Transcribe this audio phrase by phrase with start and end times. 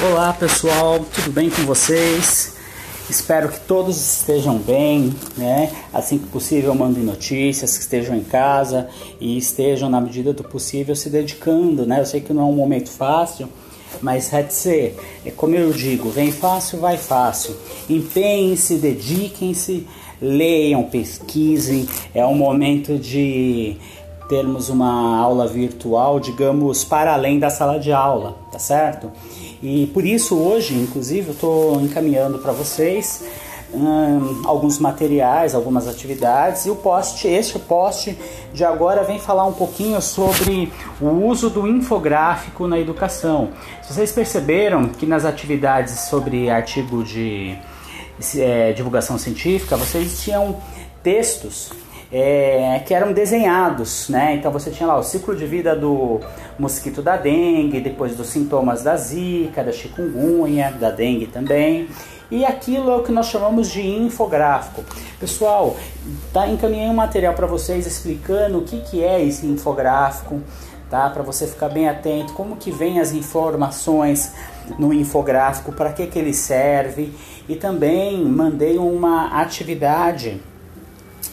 [0.00, 2.54] Olá pessoal, tudo bem com vocês?
[3.10, 5.72] Espero que todos estejam bem, né?
[5.92, 8.88] Assim que possível, mandem notícias, que estejam em casa
[9.20, 11.98] e estejam, na medida do possível, se dedicando, né?
[11.98, 13.48] Eu sei que não é um momento fácil,
[14.00, 14.96] mas ser,
[15.26, 17.56] é como eu digo, vem fácil, vai fácil.
[17.90, 19.84] Empenhem-se, dediquem-se,
[20.22, 21.88] leiam, pesquisem.
[22.14, 23.76] É um momento de
[24.28, 29.10] termos uma aula virtual, digamos, para além da sala de aula, tá certo?
[29.62, 33.24] E por isso hoje, inclusive, eu estou encaminhando para vocês
[33.72, 38.16] hum, alguns materiais, algumas atividades e o post, este post
[38.52, 43.48] de agora vem falar um pouquinho sobre o uso do infográfico na educação.
[43.82, 47.56] Vocês perceberam que nas atividades sobre artigo de
[48.36, 50.56] é, divulgação científica, vocês tinham
[51.02, 51.72] textos
[52.10, 54.34] é, que eram desenhados, né?
[54.34, 56.20] Então você tinha lá o ciclo de vida do
[56.58, 61.88] mosquito da dengue, depois dos sintomas da zika, da chikungunya, da dengue também.
[62.30, 64.84] E aquilo é o que nós chamamos de infográfico.
[65.18, 65.76] Pessoal,
[66.32, 70.42] tá, encaminhei um material para vocês explicando o que, que é esse infográfico,
[70.90, 71.08] tá?
[71.08, 74.34] Para você ficar bem atento, como que vem as informações
[74.78, 77.14] no infográfico, para que, que ele serve.
[77.48, 80.38] E também mandei uma atividade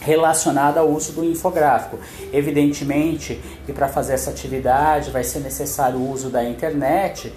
[0.06, 1.98] relacionada ao uso do infográfico.
[2.32, 7.32] Evidentemente que para fazer essa atividade vai ser necessário o uso da internet,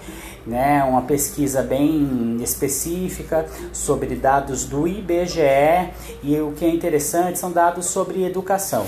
[0.46, 5.90] né, uma pesquisa bem específica sobre dados do IBGE
[6.22, 8.86] e o que é interessante são dados sobre educação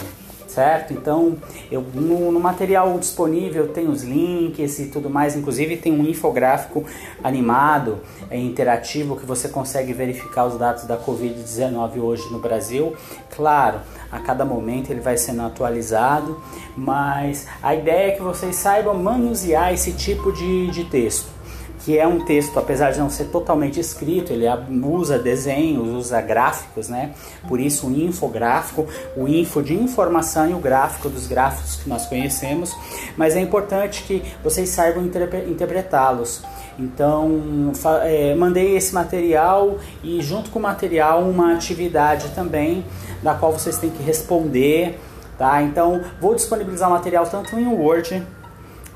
[0.53, 0.92] certo?
[0.92, 1.36] Então,
[1.70, 6.84] eu, no, no, material disponível tem os links e tudo mais, inclusive tem um infográfico
[7.22, 8.00] animado,
[8.31, 12.95] é, interativo, que você consegue verificar os dados da Covid-19 hoje no Brasil.
[13.34, 13.80] Claro,
[14.11, 16.41] a cada momento ele vai sendo atualizado,
[16.77, 21.41] mas a ideia é que vocês saibam manusear esse tipo de, de texto
[21.84, 24.47] que é um texto, apesar de não ser totalmente escrito, ele
[24.84, 27.12] usa desenhos, usa gráficos, né?
[27.48, 28.86] Por isso o infográfico,
[29.17, 32.74] o info de informação e o gráfico dos gráficos que nós conhecemos,
[33.17, 36.42] mas é importante que vocês saibam interpretá-los.
[36.79, 42.85] Então, é, mandei esse material e junto com o material uma atividade também,
[43.23, 44.98] da qual vocês têm que responder,
[45.36, 45.62] tá?
[45.62, 48.24] Então, vou disponibilizar o material tanto em Word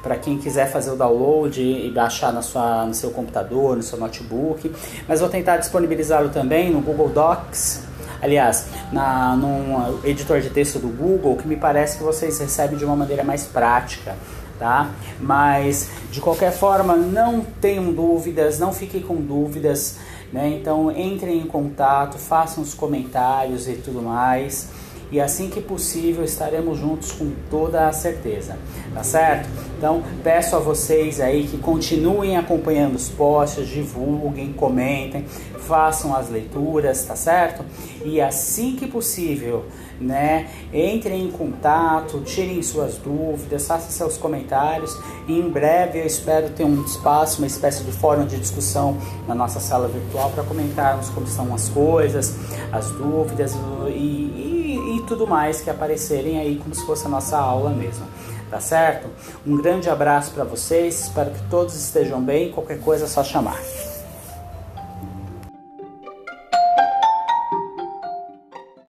[0.06, 3.98] para quem quiser fazer o download e baixar na sua, no seu computador, no seu
[3.98, 4.72] notebook.
[5.08, 7.82] Mas vou tentar disponibilizá-lo também no Google Docs.
[8.22, 12.84] Aliás, na, num editor de texto do Google, que me parece que vocês recebem de
[12.84, 14.14] uma maneira mais prática.
[14.60, 14.90] Tá?
[15.20, 19.98] Mas de qualquer forma, não tenham dúvidas, não fiquem com dúvidas,
[20.32, 20.48] né?
[20.48, 24.70] Então entrem em contato, façam os comentários e tudo mais
[25.10, 28.56] e assim que possível estaremos juntos com toda a certeza,
[28.92, 29.48] tá certo?
[29.78, 35.24] Então peço a vocês aí que continuem acompanhando os posts, divulguem, comentem,
[35.58, 37.64] façam as leituras, tá certo?
[38.04, 39.64] E assim que possível,
[40.00, 44.96] né, entrem em contato, tirem suas dúvidas, façam seus comentários
[45.26, 48.96] e em breve eu espero ter um espaço, uma espécie de fórum de discussão
[49.26, 52.34] na nossa sala virtual para comentarmos como são as coisas,
[52.72, 53.54] as dúvidas
[53.88, 54.45] e,
[55.06, 58.06] tudo mais que aparecerem aí como se fosse a nossa aula mesmo.
[58.50, 59.08] Tá certo?
[59.46, 62.52] Um grande abraço para vocês, espero que todos estejam bem.
[62.52, 63.58] Qualquer coisa é só chamar.